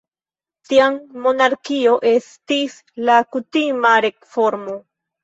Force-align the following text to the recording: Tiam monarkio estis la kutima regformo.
Tiam 0.69 0.95
monarkio 1.25 1.91
estis 2.11 2.79
la 3.11 3.19
kutima 3.37 3.93
regformo. 4.07 4.79